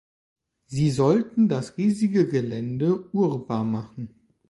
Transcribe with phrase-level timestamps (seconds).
[0.65, 4.15] Sie sollten das riesige Gelände urbar machen.